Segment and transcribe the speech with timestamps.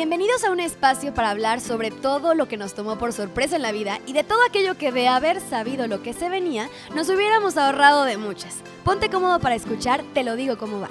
[0.00, 3.60] Bienvenidos a un espacio para hablar sobre todo lo que nos tomó por sorpresa en
[3.60, 7.10] la vida y de todo aquello que de haber sabido lo que se venía, nos
[7.10, 8.62] hubiéramos ahorrado de muchas.
[8.82, 10.88] Ponte cómodo para escuchar, te lo digo cómo va.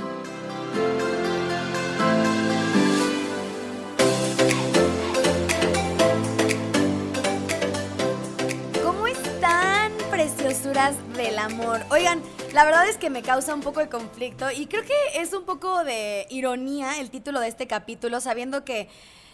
[10.69, 11.81] Del amor?
[11.89, 12.21] Oigan,
[12.53, 15.43] la verdad es que me causa un poco de conflicto y creo que es un
[15.43, 18.87] poco de ironía el título de este capítulo, sabiendo que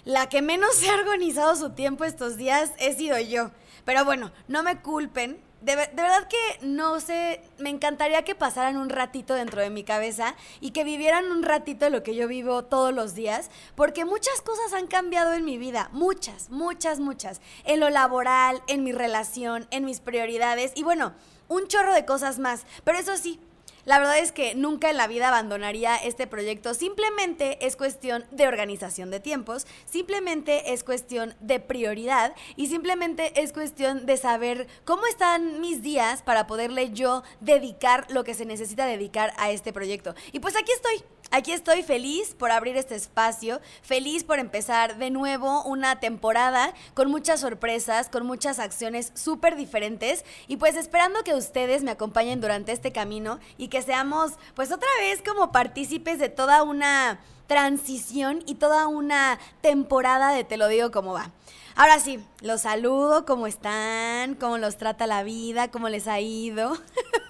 [0.05, 3.52] la que menos se ha organizado su tiempo estos días he sido yo.
[3.84, 5.38] Pero bueno, no me culpen.
[5.66, 9.84] De, de, verdad que no sé, me encantaría que pasaran un ratito dentro de mi
[9.84, 14.41] cabeza y que vivieran un ratito lo que yo vivo todos los días, porque muchas
[14.41, 19.68] cosas han cambiado en mi vida, muchas, muchas, muchas, en lo laboral, en mi relación,
[19.72, 21.16] en mis prioridades y bueno,
[21.48, 22.66] un chorro de cosas más.
[22.84, 23.40] Pero eso sí,
[23.85, 26.73] la verdad es que nunca en la vida abandonaría este proyecto.
[26.73, 33.54] Simplemente es cuestión de organización de tiempos, simplemente es cuestión de prioridad y simplemente es
[33.54, 38.85] cuestión de saber cómo están mis días para poderle yo dedicar lo que se necesita
[38.85, 40.15] dedicar a este proyecto.
[40.32, 41.15] Y pues aquí estoy.
[41.31, 47.09] Aquí estoy feliz por abrir este espacio, feliz por empezar de nuevo una temporada con
[47.09, 52.71] muchas sorpresas, con muchas acciones súper diferentes y pues esperando que ustedes me acompañen durante
[52.71, 58.55] este camino y que seamos pues otra vez como partícipes de toda una transición y
[58.55, 61.32] toda una temporada de Te lo digo cómo va.
[61.76, 64.35] Ahora sí, los saludo, ¿cómo están?
[64.35, 65.69] ¿Cómo los trata la vida?
[65.69, 66.78] ¿Cómo les ha ido?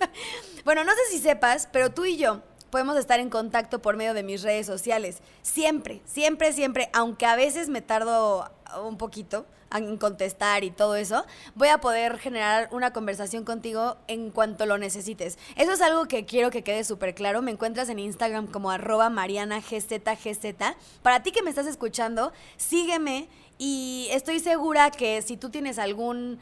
[0.66, 4.14] bueno, no sé si sepas, pero tú y yo podemos estar en contacto por medio
[4.14, 5.20] de mis redes sociales.
[5.42, 8.50] Siempre, siempre, siempre, aunque a veces me tardo
[8.84, 14.30] un poquito en contestar y todo eso, voy a poder generar una conversación contigo en
[14.32, 15.38] cuanto lo necesites.
[15.56, 17.42] Eso es algo que quiero que quede súper claro.
[17.42, 20.56] Me encuentras en Instagram como arroba marianagzgz.
[21.02, 23.28] Para ti que me estás escuchando, sígueme
[23.58, 26.40] y estoy segura que si tú tienes algún,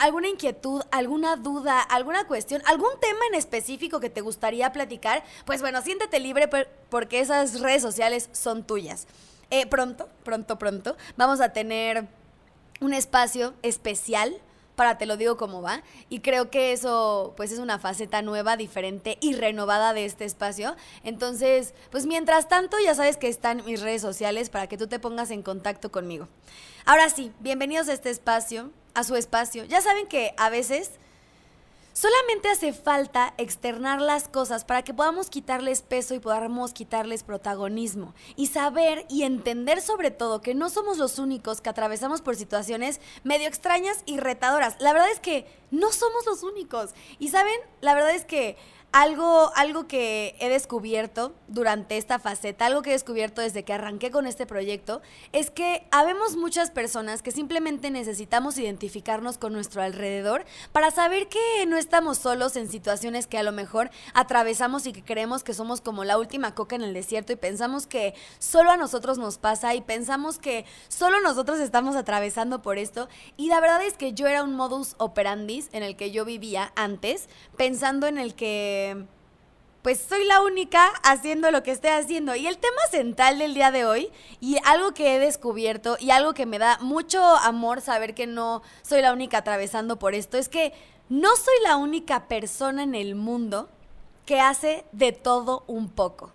[0.00, 5.60] alguna inquietud, alguna duda, alguna cuestión, algún tema en específico que te gustaría platicar, pues
[5.60, 6.48] bueno, siéntete libre
[6.88, 9.06] porque esas redes sociales son tuyas.
[9.50, 12.08] Eh, pronto, pronto, pronto, vamos a tener
[12.80, 14.36] un espacio especial
[14.76, 15.82] para te lo digo cómo va.
[16.08, 20.76] Y creo que eso pues es una faceta nueva, diferente y renovada de este espacio.
[21.02, 25.00] Entonces, pues mientras tanto ya sabes que están mis redes sociales para que tú te
[25.00, 26.28] pongas en contacto conmigo.
[26.84, 29.64] Ahora sí, bienvenidos a este espacio, a su espacio.
[29.64, 30.92] Ya saben que a veces
[31.96, 38.14] Solamente hace falta externar las cosas para que podamos quitarles peso y podamos quitarles protagonismo.
[38.36, 43.00] Y saber y entender sobre todo que no somos los únicos que atravesamos por situaciones
[43.24, 44.76] medio extrañas y retadoras.
[44.78, 46.90] La verdad es que no somos los únicos.
[47.18, 48.58] Y saben, la verdad es que
[48.92, 54.10] algo, algo que he descubierto durante esta faceta, algo que he descubierto desde que arranqué
[54.10, 55.02] con este proyecto,
[55.32, 61.66] es que habemos muchas personas que simplemente necesitamos identificarnos con nuestro alrededor para saber que
[61.66, 65.80] no estamos solos en situaciones que a lo mejor atravesamos y que creemos que somos
[65.80, 69.74] como la última coca en el desierto y pensamos que solo a nosotros nos pasa
[69.74, 73.08] y pensamos que solo nosotros estamos atravesando por esto.
[73.36, 76.72] Y la verdad es que yo era un modus operandis en el que yo vivía
[76.76, 78.75] antes, pensando en el que
[79.86, 82.34] pues soy la única haciendo lo que estoy haciendo.
[82.34, 84.10] Y el tema central del día de hoy,
[84.40, 88.62] y algo que he descubierto, y algo que me da mucho amor saber que no
[88.82, 90.72] soy la única atravesando por esto, es que
[91.08, 93.68] no soy la única persona en el mundo
[94.24, 96.32] que hace de todo un poco.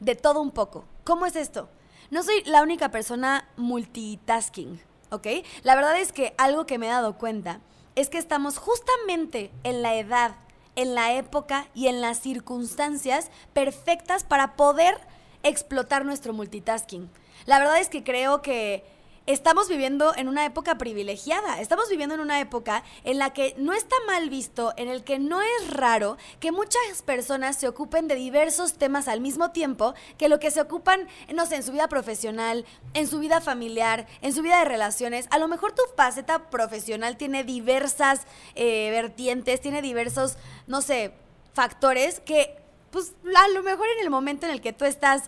[0.00, 0.86] De todo un poco.
[1.04, 1.68] ¿Cómo es esto?
[2.10, 5.26] No soy la única persona multitasking, ¿ok?
[5.62, 7.60] La verdad es que algo que me he dado cuenta
[7.96, 10.36] es que estamos justamente en la edad
[10.78, 14.96] en la época y en las circunstancias perfectas para poder
[15.42, 17.10] explotar nuestro multitasking.
[17.46, 18.84] La verdad es que creo que
[19.28, 21.60] estamos viviendo en una época privilegiada.
[21.60, 25.18] Estamos viviendo en una época en la que no está mal visto, en el que
[25.18, 30.30] no es raro que muchas personas se ocupen de diversos temas al mismo tiempo que
[30.30, 32.64] lo que se ocupan, no sé, en su vida profesional,
[32.94, 35.26] en su vida familiar, en su vida de relaciones.
[35.30, 38.22] A lo mejor tu faceta profesional tiene diversas
[38.54, 41.12] eh, vertientes, tiene diversos, no sé,
[41.52, 42.56] factores que,
[42.90, 45.24] pues, a lo mejor en el momento en el que tú estás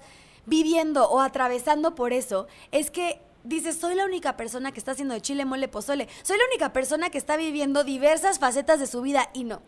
[0.47, 5.15] viviendo o atravesando por eso, es que dices, soy la única persona que está haciendo
[5.15, 6.09] de chile, mole, pozole.
[6.23, 9.63] Soy la única persona que está viviendo diversas facetas de su vida y no.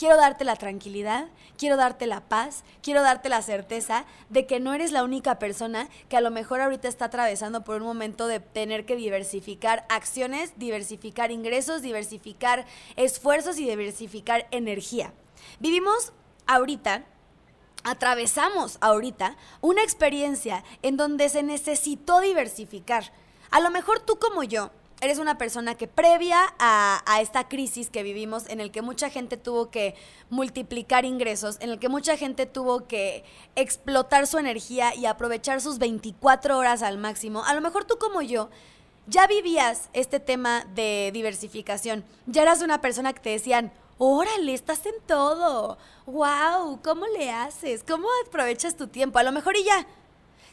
[0.00, 1.28] Quiero darte la tranquilidad,
[1.58, 5.90] quiero darte la paz, quiero darte la certeza de que no eres la única persona
[6.08, 10.54] que a lo mejor ahorita está atravesando por un momento de tener que diversificar acciones,
[10.56, 12.64] diversificar ingresos, diversificar
[12.96, 15.12] esfuerzos y diversificar energía.
[15.58, 16.14] Vivimos
[16.46, 17.04] ahorita
[17.84, 23.12] atravesamos ahorita una experiencia en donde se necesitó diversificar.
[23.50, 28.02] A lo mejor tú como yo eres una persona que previa a, esta crisis que
[28.02, 29.94] vivimos, en el que mucha gente tuvo que
[30.28, 33.24] multiplicar ingresos, en el que mucha gente tuvo que
[33.56, 38.22] explotar su energía y aprovechar sus 24 horas al máximo, a lo mejor tú como
[38.22, 38.50] yo
[39.06, 44.86] ya vivías este tema de diversificación, ya eras una persona que te decían, órale, estás
[44.86, 45.76] en todo,
[46.06, 47.84] wow, ¿cómo le haces?
[47.86, 49.18] ¿Cómo aprovechas tu tiempo?
[49.18, 49.86] A lo mejor y ya.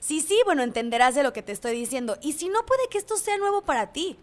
[0.02, 2.18] Sí, sí, bueno, entenderás de lo que te estoy diciendo.
[2.22, 4.20] Y si no, puede que esto sea nuevo para ti.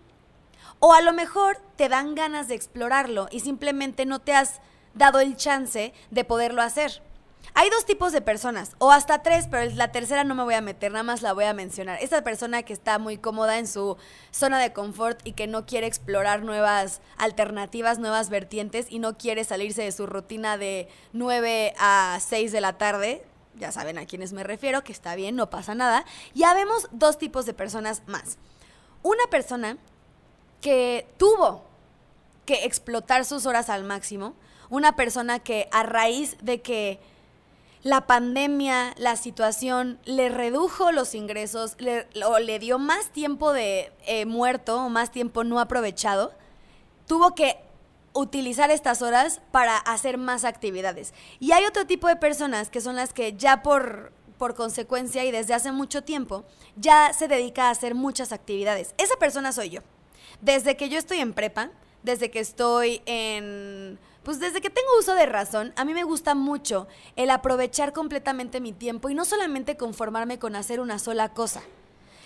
[0.79, 4.61] O a lo mejor te dan ganas de explorarlo y simplemente no te has
[4.93, 7.03] dado el chance de poderlo hacer.
[7.53, 10.61] Hay dos tipos de personas, o hasta tres, pero la tercera no me voy a
[10.61, 11.99] meter, nada más la voy a mencionar.
[12.01, 13.97] Esa persona que está muy cómoda en su
[14.31, 19.45] zona de confort y que no quiere explorar nuevas alternativas, nuevas vertientes y no quiere
[19.45, 23.25] salirse de su rutina de 9 a 6 de la tarde.
[23.57, 26.05] Ya saben a quiénes me refiero, que está bien, no pasa nada.
[26.35, 28.39] Ya vemos dos tipos de personas más.
[29.03, 29.77] Una persona
[30.61, 31.63] que tuvo
[32.47, 34.35] que explotar sus horas al máximo,
[34.71, 37.01] una persona que a raíz de que
[37.85, 41.77] la pandemia, la situación, le redujo los ingresos
[42.27, 46.33] o le dio más tiempo de eh, muerto o más tiempo no aprovechado,
[47.07, 47.59] tuvo que
[48.15, 51.13] utilizar estas horas para hacer más actividades.
[51.41, 55.31] Y hay otro tipo de personas que son las que ya por, por consecuencia y
[55.31, 56.45] desde hace mucho tiempo
[56.77, 58.95] ya se dedica a hacer muchas actividades.
[58.97, 59.81] Esa persona soy yo.
[60.41, 61.71] Desde que yo estoy en prepa,
[62.03, 63.99] desde que estoy en...
[64.25, 68.59] Pues desde que tengo uso de razón, a mí me gusta mucho el aprovechar completamente
[68.59, 71.63] mi tiempo y no solamente conformarme con hacer una sola cosa.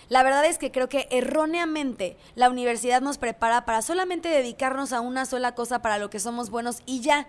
[0.09, 5.01] La verdad es que creo que erróneamente la universidad nos prepara para solamente dedicarnos a
[5.01, 7.27] una sola cosa para lo que somos buenos y ya.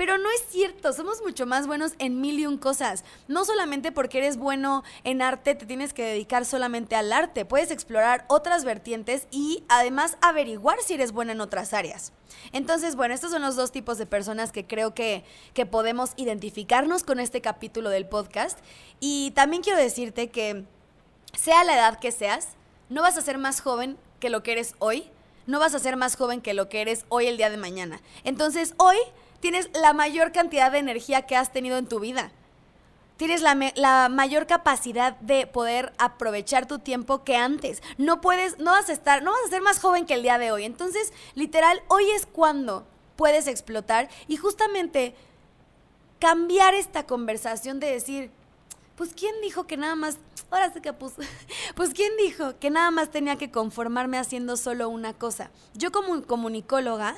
[0.00, 3.04] Pero no es cierto, somos mucho más buenos en mil y un cosas.
[3.28, 7.70] No solamente porque eres bueno en arte te tienes que dedicar solamente al arte, puedes
[7.70, 12.14] explorar otras vertientes y además averiguar si eres buena en otras áreas.
[12.52, 17.04] Entonces, bueno, estos son los dos tipos de personas que creo que, que podemos identificarnos
[17.04, 18.58] con este capítulo del podcast.
[19.00, 20.64] Y también quiero decirte que
[21.38, 22.48] sea la edad que seas,
[22.88, 25.10] no vas a ser más joven que lo que eres hoy,
[25.46, 28.00] no vas a ser más joven que lo que eres hoy el día de mañana.
[28.24, 28.96] Entonces, hoy
[29.40, 32.30] tienes la mayor cantidad de energía que has tenido en tu vida.
[33.16, 37.82] Tienes la, mayor capacidad de poder aprovechar tu tiempo que antes.
[37.98, 40.38] No puedes, no vas a estar, no vas a ser más joven que el día
[40.38, 40.64] de hoy.
[40.64, 45.14] Entonces, literal, hoy es cuando puedes explotar y justamente
[46.18, 48.30] cambiar esta conversación de decir,
[48.96, 50.18] pues quién dijo que nada más,
[50.50, 51.12] ahora sé que pues,
[51.74, 55.50] pues quién dijo que nada más tenía que conformarme haciendo solo una cosa.
[55.74, 57.16] Yo como comunicóloga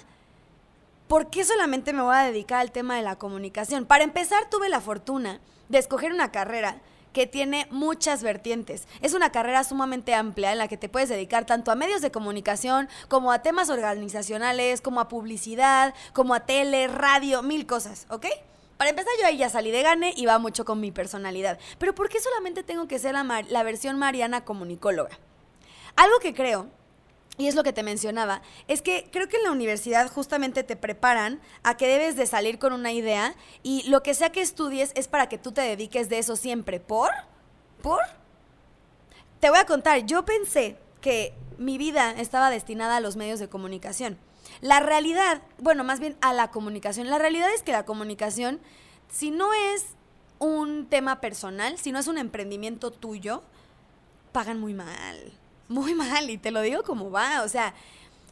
[1.12, 3.84] ¿por qué solamente me voy a dedicar al tema de la comunicación?
[3.84, 6.80] Para empezar, tuve la fortuna de escoger una carrera
[7.12, 8.88] que tiene muchas vertientes.
[9.02, 12.10] Es una carrera sumamente amplia en la que te puedes dedicar tanto a medios de
[12.10, 18.24] comunicación como a temas organizacionales, como a publicidad, como a tele, radio, mil cosas, ¿ok?
[18.78, 21.58] Para empezar, yo ahí ya salí de gane y va mucho con mi personalidad.
[21.78, 25.18] Pero ¿por qué solamente tengo que ser la, la versión mariana comunicóloga?
[25.94, 26.70] Algo que creo
[27.38, 30.76] y es lo que te mencionaba, es que creo que en la universidad justamente te
[30.76, 34.92] preparan a que debes de salir con una idea y lo que sea que estudies
[34.94, 36.78] es para que tú te dediques de eso siempre.
[36.78, 37.10] ¿Por?
[37.82, 38.00] ¿Por?
[39.40, 43.48] Te voy a contar, yo pensé que mi vida estaba destinada a los medios de
[43.48, 44.18] comunicación.
[44.60, 47.08] La realidad, bueno, más bien a la comunicación.
[47.08, 48.60] La realidad es que la comunicación,
[49.08, 49.86] si no es
[50.38, 53.42] un tema personal, si no es un emprendimiento tuyo,
[54.32, 55.32] pagan muy mal
[55.72, 57.74] muy mal y te lo digo como va, o sea,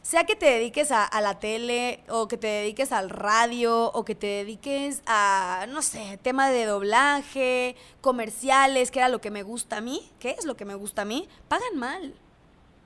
[0.01, 4.15] sea que te dediques a, la tele o que te dediques al radio o que
[4.15, 9.77] te dediques a, no sé, tema de doblaje, comerciales, que era lo que me gusta
[9.77, 11.27] a mí, ¿qué es lo que me gusta a mí?
[11.47, 12.15] Pagan mal,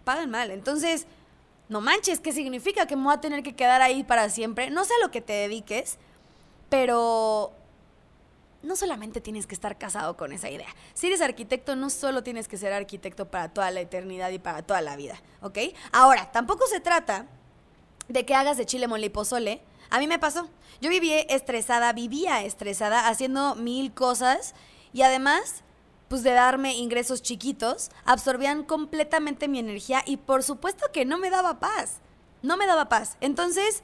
[0.03, 0.51] pagan mal.
[0.51, 1.07] Entonces,
[1.69, 4.69] no manches, ¿qué significa que me voy a tener que quedar ahí para siempre?
[4.69, 5.97] No sé a lo que te dediques,
[6.69, 7.53] pero
[8.65, 10.67] no solamente tienes que estar casado con esa idea.
[10.93, 14.63] Si eres arquitecto, no solo tienes que ser arquitecto para toda la eternidad y para
[14.63, 15.59] toda la vida, ¿ok?
[15.91, 17.27] Ahora, tampoco se trata
[18.07, 19.61] de que hagas de chile mole y pozole.
[19.89, 20.49] A mí me pasó.
[20.81, 24.53] Yo vivía estresada, vivía estresada, haciendo mil cosas
[24.93, 25.63] y además,
[26.07, 31.29] pues de darme ingresos chiquitos, absorbían completamente mi energía y por supuesto que no me
[31.29, 31.99] daba paz.
[32.41, 33.17] No me daba paz.
[33.21, 33.83] Entonces,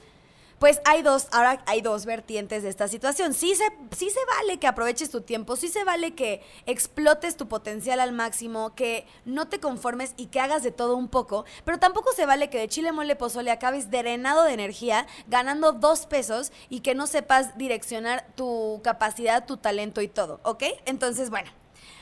[0.62, 3.34] pues hay dos, ahora hay dos vertientes de esta situación.
[3.34, 3.64] Sí se,
[3.98, 8.12] sí se vale que aproveches tu tiempo, sí se vale que explotes tu potencial al
[8.12, 12.28] máximo, que no te conformes y que hagas de todo un poco, pero tampoco se
[12.28, 16.94] vale que de chile mole pozole acabes drenado de energía, ganando dos pesos y que
[16.94, 20.64] no sepas direccionar tu capacidad, tu talento y todo, ¿ok?
[20.86, 21.50] Entonces, bueno,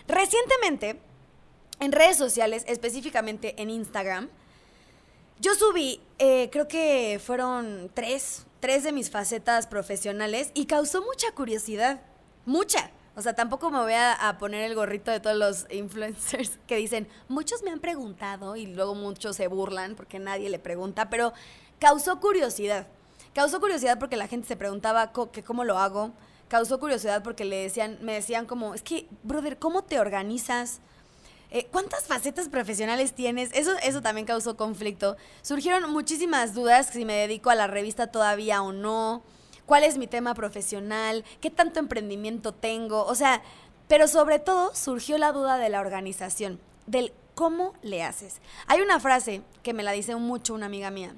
[0.05, 0.99] recientemente
[1.79, 4.27] en redes sociales, específicamente en Instagram,
[5.39, 11.31] yo subí, eh, creo que fueron tres, tres de mis facetas profesionales y causó mucha
[11.33, 12.01] curiosidad,
[12.45, 12.91] mucha.
[13.15, 17.07] O sea, tampoco me voy a, poner el gorrito de todos los influencers que dicen,
[17.27, 21.33] muchos me han preguntado y luego muchos se burlan porque nadie le pregunta, pero
[21.79, 22.87] causó curiosidad.
[23.33, 26.11] Causó curiosidad porque la gente se preguntaba cómo lo hago.
[26.47, 30.81] Causó curiosidad porque le decían, me decían como, es que, brother, ¿cómo te organizas?
[31.51, 33.49] Eh, ¿Cuántas facetas profesionales tienes?
[33.53, 35.17] Eso, eso también causó conflicto.
[35.41, 39.23] Surgieron muchísimas dudas si me dedico a la revista todavía o no.
[39.65, 41.23] ¿Cuál es mi tema profesional?
[41.41, 43.03] ¿Qué tanto emprendimiento tengo?
[43.05, 43.41] O sea,
[43.87, 48.41] pero sobre todo surgió la duda de la organización, del cómo le haces.
[48.67, 51.15] Hay una frase que me la dice mucho una amiga mía,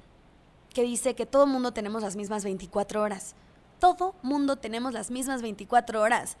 [0.72, 3.34] que dice que todo mundo tenemos las mismas 24 horas.
[3.78, 6.36] Todo mundo tenemos las mismas 24 horas.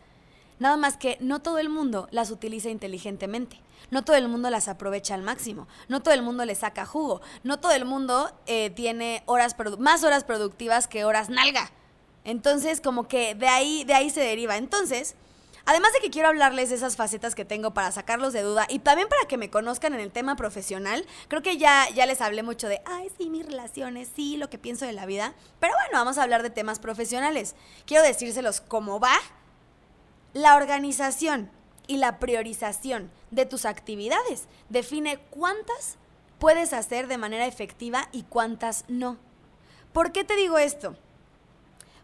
[0.58, 3.58] Nada más que no todo el mundo las utiliza inteligentemente.
[3.90, 5.68] No todo el mundo las aprovecha al máximo.
[5.88, 7.20] No todo el mundo le saca jugo.
[7.42, 11.70] No todo el mundo eh, tiene horas más horas productivas que horas nalga.
[12.24, 14.56] Entonces, como que de ahí, de ahí se deriva.
[14.56, 15.16] Entonces,
[15.64, 18.78] además de que quiero hablarles de esas facetas que tengo para sacarlos de duda y
[18.78, 22.42] también para que me conozcan en el tema profesional, creo que ya, ya les hablé
[22.42, 25.34] mucho de, ay, sí, mis relaciones, sí, lo que pienso de la vida.
[25.58, 27.56] Pero bueno, vamos a hablar de temas profesionales.
[27.86, 29.14] Quiero decírselos cómo va
[30.32, 31.50] la organización
[31.86, 35.96] y la priorización de tus actividades define cuántas
[36.38, 39.16] puedes hacer de manera efectiva y cuántas no.
[39.92, 40.96] ¿Por qué te digo esto?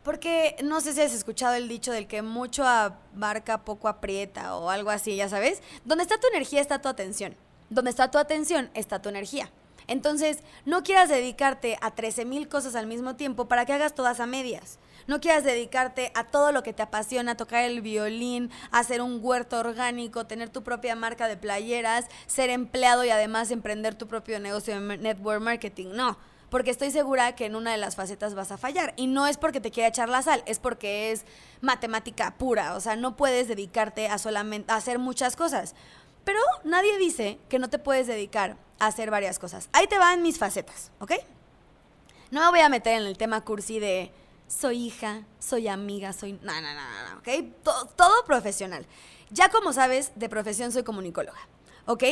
[0.02, 4.70] Porque no sé si has escuchado el dicho del que mucho abarca, poco aprieta o
[4.70, 5.62] algo así, ya sabes.
[5.85, 7.37] Donde está tu energía está tu atención.
[7.68, 9.50] Donde está tu atención está tu energía.
[9.87, 14.20] Entonces, no quieras dedicarte a 13 mil cosas al mismo tiempo para que hagas todas
[14.20, 14.78] a medias
[15.09, 19.59] no quieras dedicarte a todo lo que te apasiona, tocar el violín, hacer un huerto
[19.59, 24.79] orgánico, tener tu propia marca de playeras, ser empleado y además emprender tu propio negocio
[24.79, 25.88] de network marketing.
[25.95, 26.19] No,
[26.50, 28.93] porque estoy segura que en una de las facetas vas a fallar.
[28.97, 31.25] Y no es porque te quiera echar la sal, es porque es
[31.62, 32.75] matemática pura.
[32.75, 35.75] O sea, no puedes dedicarte a solamente a hacer muchas cosas.
[36.25, 39.71] Pero nadie dice que no te puedes dedicar a hacer varias cosas.
[39.73, 41.12] Ahí te van mis facetas, ¿ok?
[42.31, 44.12] No me voy a meter en el tema cursi de
[44.49, 46.33] soy hija, soy amiga, soy...
[46.33, 47.55] No, no, no, no, ¿ok?
[47.97, 48.87] Todo, profesional.
[49.31, 51.38] Ya como sabes, de profesión soy comunicóloga,
[51.87, 52.05] ¿ok?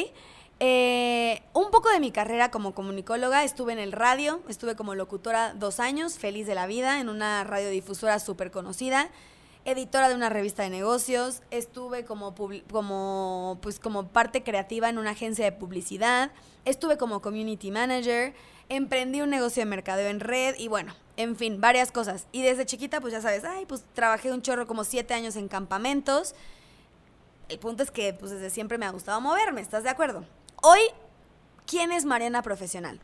[0.61, 5.55] Eh, un poco de mi carrera como comunicóloga, estuve en el radio, estuve como locutora
[5.55, 9.11] dos años, feliz de la vida, en una radiodifusora súper conocida,
[9.65, 12.35] editora de una revista de negocios, estuve como,
[12.71, 16.31] como, pues, como parte creativa en una agencia de publicidad,
[16.65, 18.35] estuve como community manager,
[18.69, 22.27] emprendí un negocio de mercadeo en red y bueno, en fin, varias cosas.
[22.33, 25.49] Y desde chiquita, pues ya sabes, ay, pues trabajé un chorro como siete años en
[25.49, 26.35] campamentos.
[27.49, 30.25] El punto es que pues desde siempre me ha gustado moverme, ¿estás de acuerdo?
[30.63, 30.81] Hoy,
[31.67, 33.01] ¿quién es Mariana Profesional?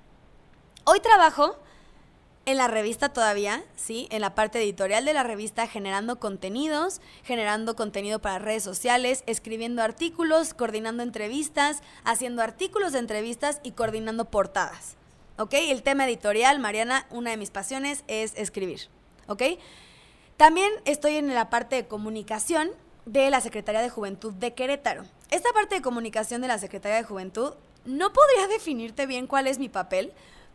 [0.84, 1.56] Hoy trabajo
[2.44, 4.08] en la revista todavía, ¿sí?
[4.10, 9.80] En la parte editorial de la revista, generando contenidos, generando contenido para redes sociales, escribiendo
[9.80, 14.96] artículos, coordinando entrevistas, haciendo artículos de entrevistas y coordinando portadas.
[15.38, 15.54] ¿Ok?
[15.54, 18.88] El tema editorial, Mariana, una de mis pasiones es escribir,
[19.26, 19.42] ¿ok?
[20.36, 22.70] También estoy en la parte de comunicación
[23.06, 25.04] de la Secretaría de Juventud de Querétaro.
[25.30, 29.58] Esta parte de comunicación de la Secretaría de Juventud no podría definirte bien cuál es
[29.58, 30.12] mi papel,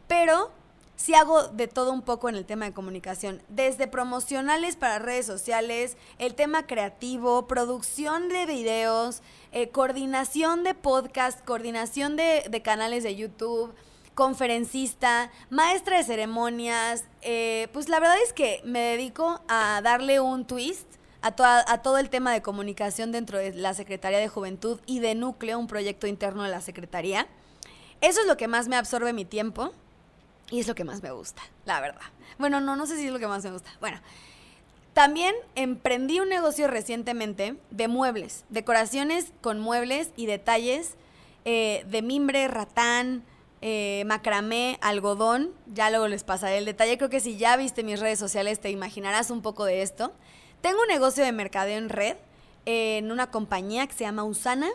[0.07, 0.51] pero
[0.95, 5.25] sí hago de todo un poco en el tema de comunicación, desde promocionales para redes
[5.25, 13.03] sociales, el tema creativo, producción de videos, eh, coordinación de podcast, coordinación de, de canales
[13.03, 13.73] de YouTube,
[14.17, 17.05] conferencista, maestra de ceremonias.
[17.21, 20.87] Eh, pues la verdad es que me dedico a darle un twist
[21.21, 21.27] a,
[21.71, 25.59] a, todo el tema de comunicación dentro de la Secretaría de Juventud y de Núcleo,
[25.59, 27.27] un proyecto interno de la Secretaría.
[28.01, 29.71] Eso es lo que más me absorbe mi tiempo
[30.49, 32.01] y es lo que más me gusta, la verdad.
[32.39, 33.69] Bueno, no, no sé si es lo que más me gusta.
[33.79, 33.99] Bueno,
[34.93, 40.95] también emprendí un negocio recientemente de muebles, decoraciones con muebles y detalles
[41.45, 43.23] eh, de mimbre, ratán,
[43.61, 45.51] eh, macramé, algodón.
[45.73, 46.97] Ya luego les pasaré el detalle.
[46.97, 50.13] Creo que si ya viste mis redes sociales te imaginarás un poco de esto.
[50.61, 52.17] Tengo un negocio de mercadeo en red
[52.65, 54.69] en una compañía que se llama Usana,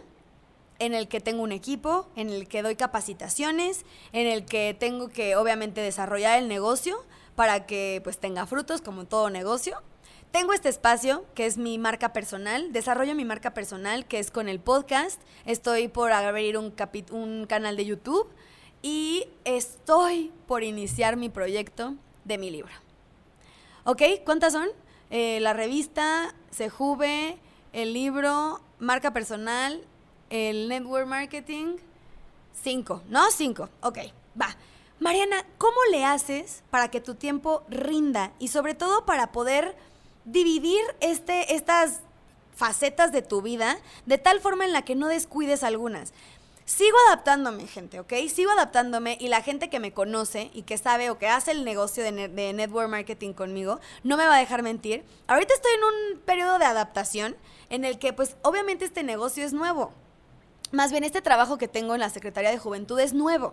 [0.79, 5.09] en el que tengo un equipo, en el que doy capacitaciones, en el que tengo
[5.09, 7.05] que obviamente desarrollar el negocio
[7.37, 9.83] para que pues tenga frutos como todo negocio.
[10.31, 14.49] Tengo este espacio que es mi marca personal, desarrollo mi marca personal que es con
[14.49, 16.75] el podcast, estoy por abrir un,
[17.11, 18.33] un canal de YouTube
[18.83, 22.73] y estoy por iniciar mi proyecto de mi libro.
[23.85, 24.03] ¿Ok?
[24.25, 24.69] ¿Cuántas son?
[25.11, 27.39] Eh, la revista, Sejube,
[27.73, 29.83] el libro, marca personal,
[30.31, 31.77] el network marketing.
[32.53, 33.31] Cinco, ¿no?
[33.31, 33.69] Cinco.
[33.83, 33.99] Ok,
[34.41, 34.57] va.
[35.01, 39.75] Mariana, ¿cómo le haces para que tu tiempo rinda y sobre todo para poder
[40.25, 42.01] dividir este, estas
[42.55, 46.13] facetas de tu vida de tal forma en la que no descuides algunas?
[46.75, 48.15] Sigo adaptándome, gente, ¿ok?
[48.33, 51.67] Sigo adaptándome y la gente que me conoce y que sabe o que hace el
[51.67, 52.13] negocio de,
[52.55, 55.05] network marketing conmigo no me va a dejar mentir.
[55.27, 57.37] Ahorita estoy en un periodo de adaptación
[57.69, 59.93] en el que pues obviamente este negocio es nuevo.
[60.71, 63.53] Más bien este trabajo que tengo en la Secretaría de Juventud es nuevo.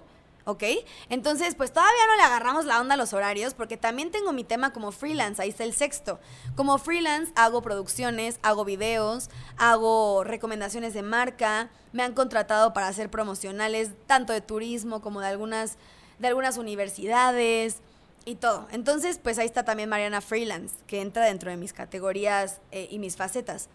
[0.49, 0.63] ¿Ok?
[1.09, 4.43] Entonces, pues todavía no le agarramos la onda a los horarios porque también tengo mi
[4.43, 6.19] tema como freelance, ahí está el sexto.
[6.55, 13.09] Como freelance hago producciones, hago videos, hago recomendaciones de marca, me han contratado para hacer
[13.09, 15.77] promocionales tanto de turismo como de algunas,
[16.19, 17.77] de algunas universidades
[18.25, 18.67] y todo.
[18.71, 22.99] Entonces, pues ahí está también Mariana Freelance, que entra dentro de mis categorías eh, y
[22.99, 23.69] mis facetas.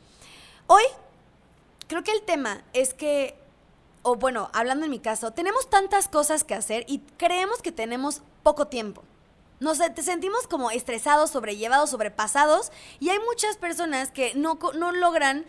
[0.67, 0.85] Hoy,
[1.89, 3.37] creo que el tema es que
[4.05, 8.23] o bueno, hablando en mi caso, tenemos tantas cosas que hacer y creemos que tenemos
[8.43, 9.03] poco tiempo.
[9.61, 12.71] Nos sentimos como estresados, sobrellevados, sobrepasados
[13.01, 15.47] y hay muchas personas que no, no logran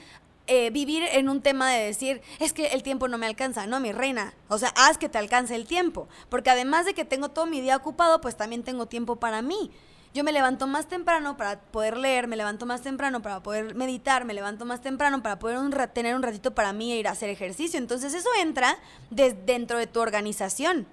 [0.47, 3.79] eh, vivir en un tema de decir, es que el tiempo no me alcanza, no,
[3.79, 4.33] mi reina.
[4.47, 6.07] O sea, haz que te alcance el tiempo.
[6.29, 9.71] Porque además de que tengo todo mi día ocupado, pues también tengo tiempo para mí.
[10.15, 14.24] Yo me levanto más temprano para poder leer, me levanto más temprano para poder meditar,
[14.24, 17.29] me levanto más temprano para poder tener un ratito para mí e ir a hacer
[17.29, 17.77] ejercicio.
[17.77, 18.77] Entonces eso entra
[19.10, 20.88] dentro de tu organización.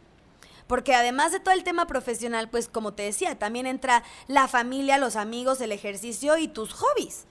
[0.66, 4.98] Porque además de todo el tema profesional, pues como te decía, también entra la familia,
[4.98, 7.26] los amigos, el ejercicio y tus hobbies.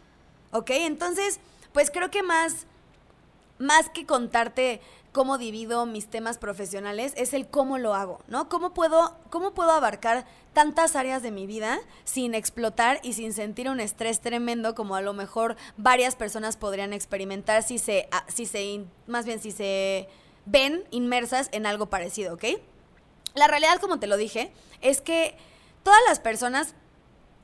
[0.51, 0.69] ¿Ok?
[0.69, 1.41] Entonces,
[1.74, 2.67] pues creo que más,
[3.62, 8.48] más que contarte cómo divido mis temas profesionales, es el cómo lo hago, ¿no?
[8.50, 13.70] ¿Cómo puedo, cómo puedo abarcar tantas áreas de mi vida sin explotar y sin sentir
[13.70, 18.46] un estrés tremendo como a lo mejor varias personas podrían experimentar si se, ah, si
[18.46, 20.08] se más bien si se
[20.46, 22.46] ven inmersas en algo parecido, ¿ok?
[23.34, 24.51] La realidad, como te lo dije,
[24.82, 25.35] es que
[25.83, 26.74] todas las personas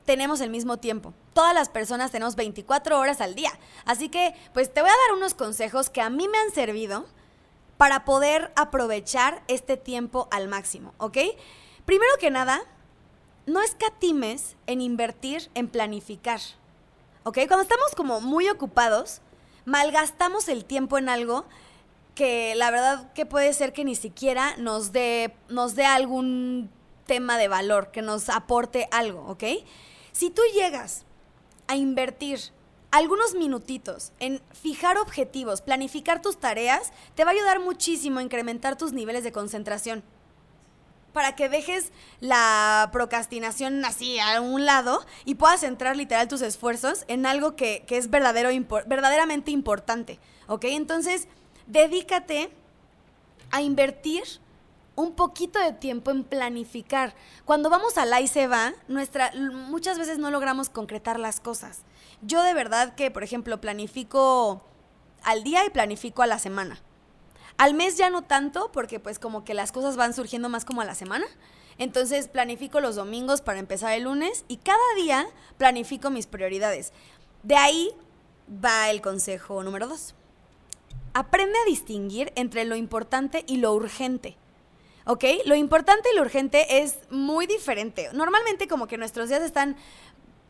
[0.08, 1.12] tenemos el mismo tiempo.
[1.34, 3.52] Todas las personas tenemos 24 horas al día.
[3.84, 7.04] Así que, pues te voy a dar unos consejos que a mí me han servido
[7.76, 11.18] para poder aprovechar este tiempo al máximo, ¿ok?
[11.84, 12.62] Primero que nada,
[13.44, 16.40] no escatimes en invertir, en planificar,
[17.24, 17.40] ¿ok?
[17.46, 19.20] Cuando estamos como muy ocupados,
[19.66, 21.44] malgastamos el tiempo en algo
[22.14, 24.90] que la verdad que puede ser que ni siquiera nos
[25.50, 26.70] nos dé algún
[27.04, 29.44] tema de valor, que nos aporte algo, ¿ok?
[30.12, 31.04] Si tú llegas
[31.66, 32.40] a invertir
[32.90, 38.76] algunos minutitos en fijar objetivos, planificar tus tareas, te va a ayudar muchísimo a incrementar
[38.76, 40.02] tus niveles de concentración.
[41.12, 41.90] Para que dejes
[42.20, 47.84] la procrastinación así a un lado y puedas centrar literal tus esfuerzos en algo que,
[47.88, 48.50] es verdadero,
[48.86, 50.18] verdaderamente importante.
[50.46, 50.64] ¿Ok?
[50.64, 51.28] Entonces,
[51.66, 52.50] dedícate
[53.50, 54.22] a invertir
[54.98, 57.14] un poquito de tiempo en planificar.
[57.44, 61.82] Cuando vamos a la y se va, nuestra, muchas veces no logramos concretar las cosas.
[62.20, 64.64] Yo de verdad que, por ejemplo, planifico
[65.22, 66.80] al día y planifico a la semana.
[67.58, 70.80] Al mes ya no tanto, porque pues como que las cosas van surgiendo más como
[70.80, 71.26] a la semana.
[71.78, 76.92] Entonces planifico los domingos para empezar el lunes y cada día planifico mis prioridades.
[77.44, 77.92] De ahí
[78.52, 80.16] va el consejo número dos.
[81.14, 84.36] Aprende a distinguir entre lo importante y lo urgente.
[85.08, 85.24] ¿Ok?
[85.46, 88.10] Lo importante y lo urgente es muy diferente.
[88.12, 89.76] Normalmente como que nuestros días están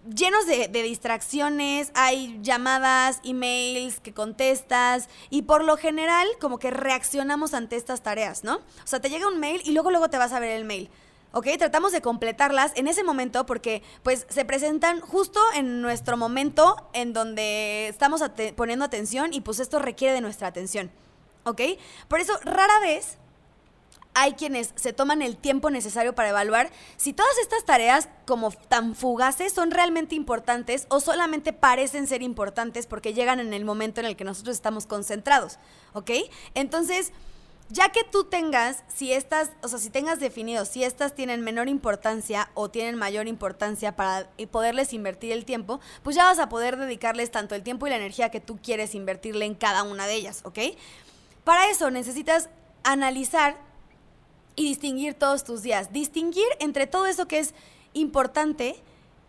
[0.05, 7.55] llenos de, distracciones, hay llamadas, emails que contestas y por lo general como que reaccionamos
[7.55, 8.57] ante estas tareas, ¿no?
[8.57, 10.91] O sea, te llega un mail y luego luego te vas a ver el mail.
[11.33, 11.47] ¿ok?
[11.57, 17.13] Tratamos de completarlas en ese momento porque pues se presentan justo en nuestro momento en
[17.13, 18.23] donde estamos
[18.57, 20.91] poniendo atención y pues esto requiere de nuestra atención,
[21.45, 21.61] ¿ok?
[22.09, 23.19] Por eso rara vez
[24.21, 28.97] hay quienes se toman el tiempo necesario para evaluar si todas estas tareas como tan
[28.97, 34.07] fugaces son realmente importantes o solamente parecen ser importantes porque llegan en el momento en
[34.07, 35.59] el que nosotros estamos concentrados,
[35.93, 36.11] ¿ok?
[36.55, 37.13] Entonces,
[37.71, 41.69] ya que tú tengas, si estas, o sea, si tengas definido si estas tienen menor
[41.69, 46.77] importancia o tienen mayor importancia para poderles invertir el tiempo, pues ya vas a poder
[46.77, 50.15] dedicarles tanto el tiempo y la energía que tú quieres invertirle en cada una de
[50.15, 50.59] ellas, ¿ok?
[51.45, 52.49] Para eso necesitas
[52.83, 53.68] analizar
[54.59, 55.93] y distinguir todos tus días.
[55.93, 57.55] Distinguir entre todo eso que es
[57.93, 58.83] importante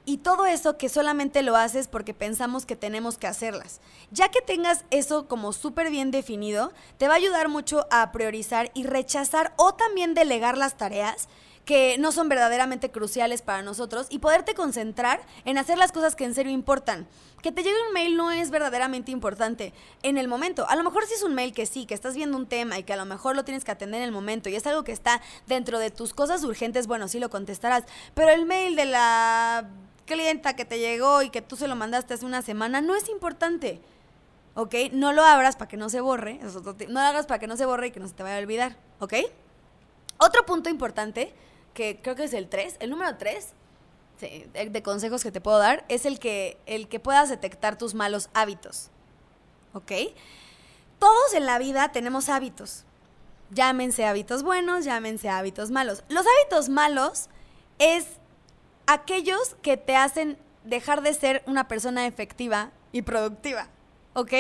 [0.04, 3.80] y todo eso que solamente lo haces porque pensamos que tenemos que hacerlas.
[4.10, 8.72] Ya que tengas eso como súper bien definido, te va a ayudar mucho a priorizar
[8.74, 11.30] y rechazar o también delegar las tareas
[11.70, 16.24] que no son verdaderamente cruciales para nosotros y poderte concentrar en hacer las cosas que
[16.24, 17.06] en serio importan.
[17.44, 20.68] Que te llegue un mail no es verdaderamente importante en el momento.
[20.68, 22.84] A lo mejor si es un mail que sí, que estás viendo un tema y
[22.84, 24.92] que a lo mejor lo tienes que atender en el momento y es algo que
[24.92, 27.84] está dentro de tus cosas urgentes, bueno, sí lo contestarás.
[28.16, 29.70] Pero el mail de la
[30.08, 33.10] clienta que te llegó y que tú se lo mandaste hace una semana no es
[33.10, 33.80] importante.
[34.56, 34.74] ¿Ok?
[34.92, 36.40] No lo abras para que no se borre.
[36.42, 38.40] No lo hagas para que no se borre y que no se te vaya a
[38.40, 38.76] olvidar.
[38.98, 39.14] ¿Ok?
[40.18, 41.32] Otro punto importante
[41.80, 43.54] que creo que es el 3, el número 3
[44.20, 48.30] de consejos que te puedo dar es el que, el que puedas detectar tus malos
[48.34, 48.89] hábitos.
[49.72, 49.94] ¿Ok?
[51.00, 52.84] Todos en la vida tenemos hábitos.
[53.52, 56.04] Llámense hábitos buenos, llámense hábitos malos.
[56.10, 57.30] Los hábitos malos
[57.78, 58.08] es
[58.86, 63.70] aquellos que te hacen dejar de ser una persona efectiva y productiva.
[64.15, 64.34] ¿Ok?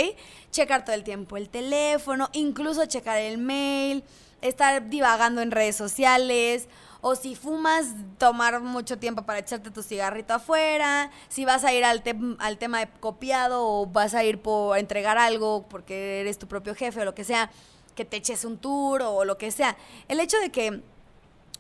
[0.51, 4.03] Checar todo el tiempo el teléfono, incluso checar el mail,
[4.41, 6.67] estar divagando en redes sociales
[7.01, 11.85] o si fumas, tomar mucho tiempo para echarte tu cigarrito afuera, si vas a ir
[11.85, 12.03] al,
[12.39, 16.75] al tema de copiado o vas a ir por entregar algo porque eres tu propio
[16.75, 17.51] jefe o lo que sea,
[17.95, 19.77] que te eches un tour o lo que sea.
[20.07, 20.81] El hecho de que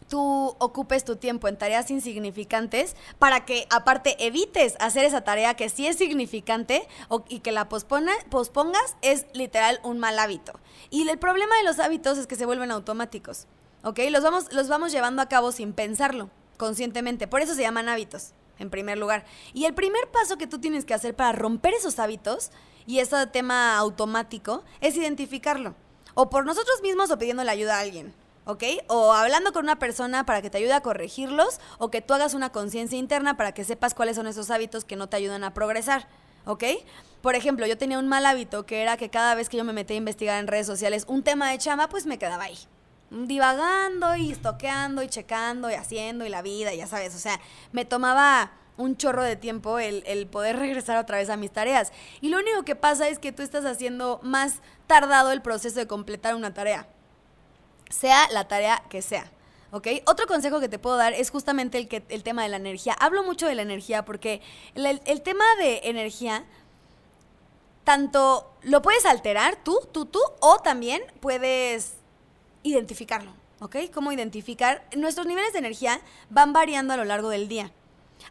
[0.09, 5.69] tú ocupes tu tiempo en tareas insignificantes para que aparte evites hacer esa tarea que
[5.69, 6.87] sí es significante
[7.29, 10.53] y que la pospongas es literal un mal hábito.
[10.89, 13.47] Y el problema de los hábitos es que se vuelven automáticos.
[13.83, 13.99] ¿Ok?
[14.09, 17.27] Los vamos, los vamos llevando a cabo sin pensarlo, conscientemente.
[17.27, 19.25] Por eso se llaman hábitos, en primer lugar.
[19.53, 22.51] Y el primer paso que tú tienes que hacer para romper esos hábitos
[22.85, 25.75] y ese tema automático es identificarlo.
[26.13, 28.13] O por nosotros mismos o pidiéndole ayuda a alguien.
[28.45, 28.63] ¿ok?
[28.87, 32.33] O hablando con una persona para que te ayude a corregirlos o que tú hagas
[32.33, 35.53] una conciencia interna para que sepas cuáles son esos hábitos que no te ayudan a
[35.53, 36.07] progresar,
[36.45, 36.63] ¿ok?
[37.21, 39.73] Por ejemplo, yo tenía un mal hábito que era que cada vez que yo me
[39.73, 42.57] metía a investigar en redes sociales un tema de chama, pues me quedaba ahí
[43.11, 47.39] divagando y estoqueando y checando y haciendo y la vida, ya sabes, o sea,
[47.71, 51.91] me tomaba un chorro de tiempo el, el, poder regresar otra vez a mis tareas.
[52.21, 55.87] Y lo único que pasa es que tú estás haciendo más tardado el proceso de
[55.87, 56.87] completar una tarea,
[57.89, 59.29] sea la tarea que sea.
[59.71, 59.87] ¿Ok?
[60.07, 62.95] Otro consejo que te puedo dar es justamente el, que, el tema de la energía.
[62.99, 64.41] Hablo mucho de la energía porque
[64.73, 66.43] el, el tema de energía,
[67.83, 71.98] tanto lo puedes alterar tú, tú, tú, o también puedes
[72.63, 73.77] identificarlo, ¿ok?
[73.93, 74.87] ¿Cómo identificar?
[74.95, 77.71] Nuestros niveles de energía van variando a lo largo del día.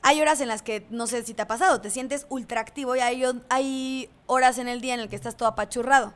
[0.03, 2.95] Hay horas en las que, no sé si te ha pasado, te sientes ultra activo
[2.95, 6.13] y hay, horas en el día en el que estás todo apachurrado,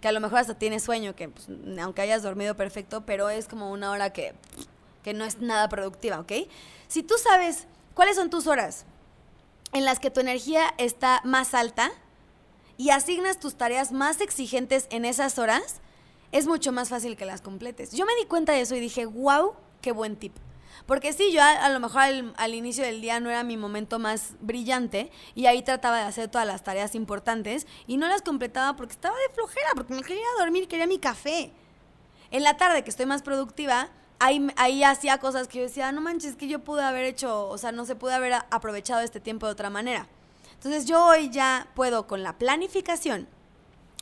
[0.00, 1.48] que a lo mejor hasta tienes sueño, que pues,
[1.80, 4.34] aunque hayas dormido perfecto, pero es como una hora que,
[5.02, 6.32] que no es nada productiva, ¿ok?
[6.86, 8.84] Si tú sabes cuáles son tus horas
[9.72, 11.90] en las que tu energía está más alta
[12.76, 15.80] y asignas tus tareas más exigentes en esas horas,
[16.32, 17.92] es mucho más fácil que las completes.
[17.92, 20.34] Yo me di cuenta de eso y dije, wow, qué buen tip.
[20.86, 22.02] Porque sí, yo a, lo mejor
[22.36, 26.28] al, inicio del día no era mi momento más brillante y ahí trataba de hacer
[26.28, 30.24] todas las tareas importantes y no las completaba porque estaba de flojera, porque me quería
[30.38, 31.52] dormir, quería mi café.
[32.30, 33.88] En la tarde, que estoy más productiva,
[34.18, 37.58] ahí, ahí hacía cosas que yo decía, no manches, que yo pude haber hecho, o
[37.58, 40.06] sea, no se pude haber aprovechado este tiempo de otra manera.
[40.54, 43.28] Entonces yo hoy ya puedo con la planificación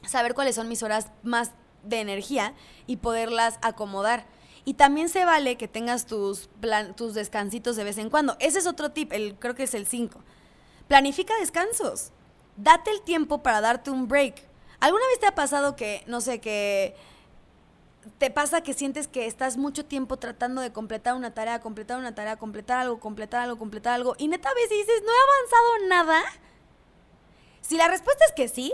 [0.06, 1.50] saber cuáles son mis horas más
[1.86, 2.54] de energía
[2.86, 4.26] y poderlas acomodar.
[4.64, 6.48] Y también se vale que tengas tus,
[6.96, 8.36] tus descansitos de vez en cuando.
[8.40, 10.20] Ese es otro tip, el, creo que es el 5.
[10.88, 12.10] Planifica descansos.
[12.56, 14.42] Date el tiempo para darte un break.
[14.80, 16.96] ¿Alguna vez te ha pasado que, no sé, que
[18.18, 22.14] te pasa que sientes que estás mucho tiempo tratando de completar una tarea, completar una
[22.14, 25.88] tarea, completar algo, completar algo, completar algo, y neta a veces dices, no he avanzado
[25.88, 26.22] nada?
[27.60, 28.72] Si la respuesta es que sí,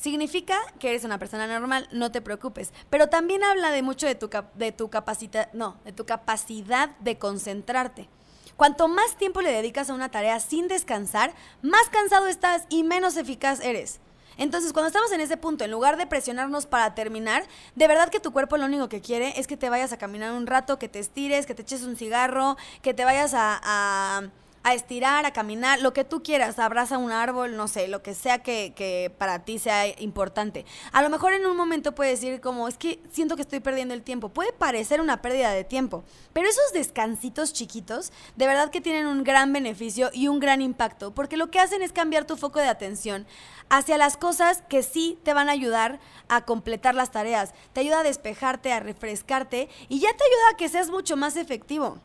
[0.00, 2.72] Significa que eres una persona normal, no te preocupes.
[2.88, 7.18] Pero también habla de mucho de tu, de tu capacidad, no, de tu capacidad de
[7.18, 8.08] concentrarte.
[8.56, 13.18] Cuanto más tiempo le dedicas a una tarea sin descansar, más cansado estás y menos
[13.18, 14.00] eficaz eres.
[14.38, 18.20] Entonces, cuando estamos en ese punto, en lugar de presionarnos para terminar, de verdad que
[18.20, 20.88] tu cuerpo lo único que quiere es que te vayas a caminar un rato, que
[20.88, 24.30] te estires, que te eches un cigarro, que te vayas a a
[24.74, 28.42] estirar, a caminar, lo que tú quieras, abraza un árbol, no sé, lo que sea
[28.42, 30.66] que, que, para ti sea importante.
[30.92, 33.94] A lo mejor en un momento puedes decir como, es que siento que estoy perdiendo
[33.94, 34.28] el tiempo.
[34.28, 39.24] Puede parecer una pérdida de tiempo, pero esos descansitos chiquitos, de verdad que tienen un
[39.24, 42.68] gran beneficio y un gran impacto, porque lo que hacen es cambiar tu foco de
[42.68, 43.26] atención
[43.70, 47.54] hacia las cosas que sí te van a ayudar a completar las tareas.
[47.72, 51.36] Te ayuda a despejarte, a refrescarte y ya te ayuda a que seas mucho más
[51.36, 51.98] efectivo.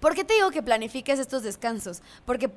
[0.00, 2.02] ¿Por qué te digo que planifiques estos descansos?
[2.24, 2.50] Porque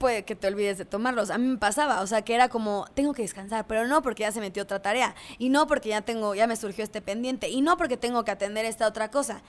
[0.00, 1.30] puede que te olvides de tomarlos.
[1.30, 4.22] A mí me pasaba, o sea, que era como, tengo que descansar, pero no porque
[4.22, 7.50] ya se metió otra tarea, y no porque ya tengo, ya me surgió este pendiente,
[7.50, 9.42] y no porque tengo que atender esta otra cosa.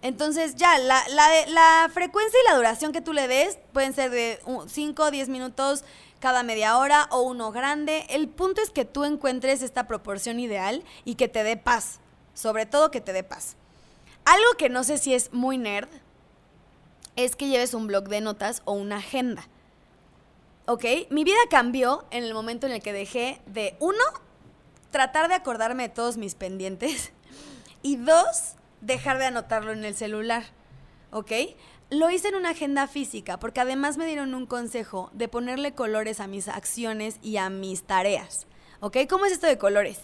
[0.00, 4.40] Entonces ya, la, la, frecuencia y la duración que tú le des pueden ser de
[4.66, 5.84] 5 o 10 minutos
[6.20, 8.06] cada media hora o uno grande.
[8.08, 12.00] El punto es que tú encuentres esta proporción ideal y que te dé paz,
[12.32, 13.56] sobre todo que te dé paz.
[14.24, 15.88] Algo que no sé si es muy nerd
[17.24, 19.48] es que lleves un blog de notas o una agenda.
[20.68, 20.84] ¿ok?
[21.08, 24.04] Mi vida cambió en el momento en el que dejé de, uno,
[24.90, 27.12] tratar de acordarme de todos mis pendientes
[27.82, 30.44] y dos, dejar de anotarlo en el celular,
[31.10, 31.32] ¿ok?
[31.90, 36.20] Lo hice en una agenda física porque además me dieron un consejo de ponerle colores
[36.20, 38.46] a mis acciones y a mis tareas,
[38.80, 38.98] ¿ok?
[39.08, 40.00] ¿Cómo es esto de colores?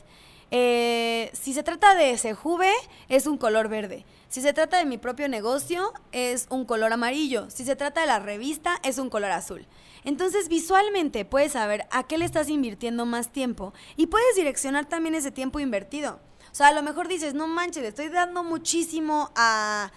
[0.50, 2.72] Eh, si se trata de Sejuve,
[3.10, 4.06] es un color verde.
[4.34, 7.48] Si se trata de mi propio negocio, es un color amarillo.
[7.50, 9.64] Si se trata de la revista, es un color azul.
[10.02, 15.14] Entonces visualmente puedes saber a qué le estás invirtiendo más tiempo y puedes direccionar también
[15.14, 16.18] ese tiempo invertido.
[16.50, 19.92] O sea, a lo mejor dices, no manches, le estoy dando muchísimo a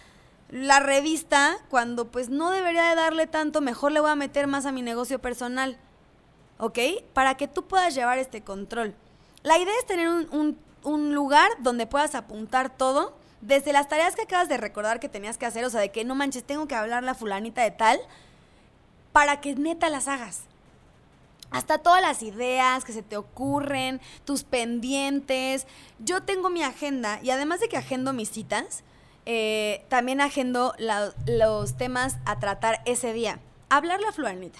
[0.51, 4.67] la revista cuando pues no debería de darle tanto, mejor le voy a meter más
[4.67, 5.79] a mi negocio personal.
[6.59, 6.77] ¿Ok?
[7.13, 8.93] Para que tú puedas llevar este control.
[9.41, 14.23] La idea es tener un, un lugar donde puedas apuntar todo, desde las tareas que
[14.23, 16.75] acabas de recordar que tenías que hacer, o sea, de que no manches, tengo que
[16.75, 17.99] hablar la fulanita de tal,
[19.11, 20.41] para que neta las hagas.
[21.49, 25.65] Hasta todas las ideas que se te ocurren, tus pendientes.
[25.99, 28.83] Yo tengo mi agenda y además de que agendo mis citas,
[29.25, 30.73] eh, también agendo
[31.25, 33.39] los temas a tratar ese día.
[33.69, 34.59] Hablar la fluanita.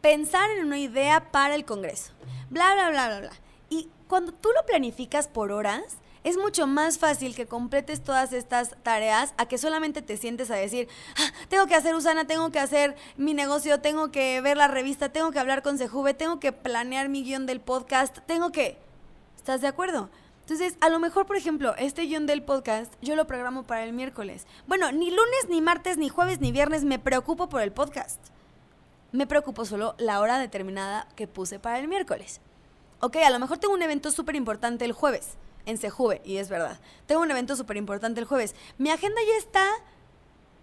[0.00, 2.12] Pensar en una idea para el Congreso.
[2.50, 3.32] Bla, bla, bla, bla, bla.
[3.68, 8.76] Y cuando tú lo planificas por horas, es mucho más fácil que completes todas estas
[8.82, 12.60] tareas a que solamente te sientes a decir, ah, tengo que hacer Usana, tengo que
[12.60, 16.52] hacer mi negocio, tengo que ver la revista, tengo que hablar con Sejuve, tengo que
[16.52, 18.78] planear mi guion del podcast, tengo que...
[19.36, 20.08] ¿Estás de acuerdo?
[20.42, 23.92] Entonces, a lo mejor, por ejemplo, este guion del podcast yo lo programo para el
[23.92, 24.46] miércoles.
[24.68, 28.20] Bueno, ni lunes, ni martes, ni jueves, ni viernes me preocupo por el podcast.
[29.10, 32.40] Me preocupo solo la hora determinada que puse para el miércoles.
[33.00, 36.48] Ok, a lo mejor tengo un evento súper importante el jueves en Sejuve, y es
[36.48, 36.78] verdad.
[37.06, 38.54] Tengo un evento súper importante el jueves.
[38.78, 39.66] Mi agenda ya está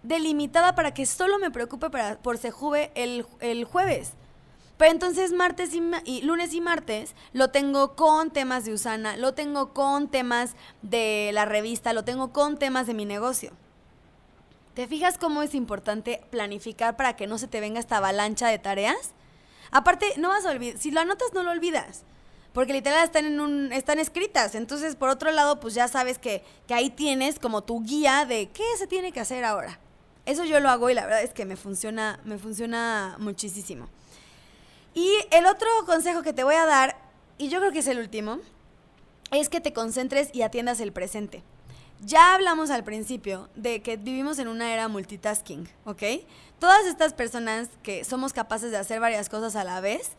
[0.02, 1.88] delimitada para que solo me preocupe
[2.22, 4.12] por Sejuve el, el jueves.
[4.80, 9.74] Pero entonces martes y, lunes y martes lo tengo con temas de Usana, lo tengo
[9.74, 13.52] con temas de la revista, lo tengo con temas de mi negocio.
[14.72, 18.58] ¿Te fijas cómo es importante planificar para que no se te venga esta avalancha de
[18.58, 19.12] tareas?
[19.70, 22.04] Aparte, no vas a olvidar, si lo anotas no lo olvidas
[22.52, 24.54] porque literal están están escritas.
[24.54, 28.48] Entonces, por otro lado, pues ya sabes que, que ahí tienes como tu guía de
[28.50, 29.78] qué se tiene que hacer ahora.
[30.26, 33.88] Eso yo lo hago y la verdad es que me funciona, me funciona muchísimo.
[34.94, 36.96] Y el otro consejo que te voy a dar,
[37.38, 38.38] y yo creo que es el último,
[39.30, 41.42] es que te concentres y atiendas el presente.
[42.02, 46.02] Ya hablamos al principio de que vivimos en una era multitasking, ¿ok?
[46.58, 50.12] Todas estas personas que somos capaces de hacer varias cosas a la vez,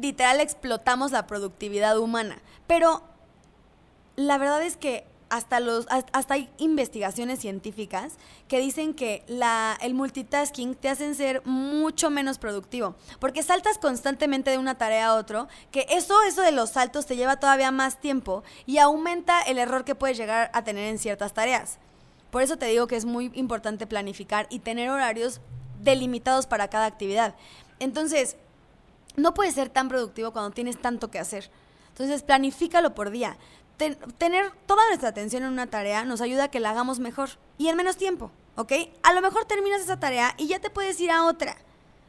[0.00, 2.40] literal explotamos la productividad humana.
[2.66, 3.02] Pero
[4.16, 8.14] la verdad es que hasta, los, hasta hay investigaciones científicas
[8.48, 14.50] que dicen que la, el multitasking te hacen ser mucho menos productivo, porque saltas constantemente
[14.50, 18.00] de una tarea a otro, que eso, eso de los saltos te lleva todavía más
[18.00, 21.78] tiempo y aumenta el error que puedes llegar a tener en ciertas tareas.
[22.32, 25.40] Por eso te digo que es muy importante planificar y tener horarios
[25.80, 27.36] delimitados para cada actividad.
[27.78, 28.36] Entonces,
[29.20, 31.50] no puedes ser tan productivo cuando tienes tanto que hacer.
[31.88, 33.36] Entonces, planifícalo por día.
[34.18, 37.68] tener toda nuestra atención en una tarea nos ayuda a que la hagamos mejor y
[37.68, 38.72] en menos tiempo, ¿ok?
[39.02, 41.56] A lo mejor terminas esa tarea y ya te puedes ir a otra,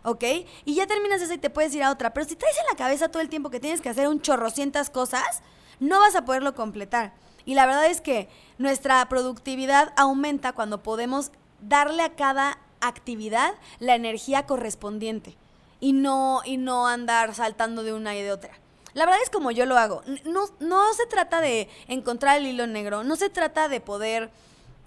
[0.03, 0.23] ¿ok?
[0.65, 2.13] Y ya terminas esa y te puedes ir a otra.
[2.13, 4.89] Pero si traes en la cabeza todo el tiempo que tienes que hacer un chorrocientas
[4.89, 5.41] cosas,
[5.79, 7.13] no vas a poderlo completar.
[7.45, 13.95] Y la verdad es que nuestra productividad aumenta cuando podemos darle a cada actividad la
[13.95, 15.37] energía correspondiente
[15.81, 18.51] y no, y no andar saltando de una y de otra.
[18.93, 20.03] La verdad es como yo lo hago.
[20.25, 24.29] No, no se trata de encontrar el hilo negro, no se trata de poder,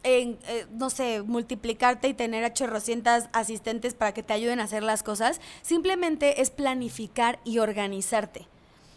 [0.04, 0.36] eh,
[0.72, 5.02] no sé, multiplicarte y tener a chorrocientas asistentes para que te ayuden a hacer las
[5.02, 5.40] cosas.
[5.62, 8.46] Simplemente es planificar y organizarte.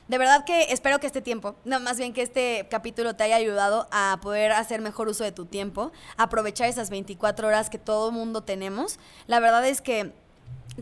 [0.08, 3.36] De verdad que espero que este tiempo, no, más bien que este capítulo te haya
[3.36, 8.12] ayudado a poder hacer mejor uso de tu tiempo, aprovechar esas 24 horas que todo
[8.12, 9.00] mundo tenemos.
[9.26, 10.14] La verdad es que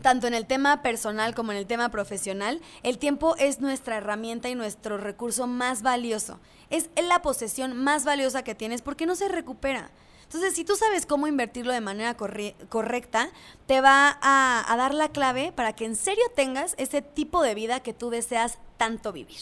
[0.02, 4.48] tanto en el tema personal como en el tema profesional, el tiempo es nuestra herramienta
[4.48, 6.38] y nuestro recurso más valioso.
[6.70, 9.90] Es la posesión más valiosa que tienes porque no se recupera.
[10.24, 13.30] Entonces, si tú sabes cómo invertirlo de manera correcta,
[13.66, 17.54] te va a, a dar la clave para que en serio tengas ese tipo de
[17.54, 19.38] vida que tú deseas tanto vivir.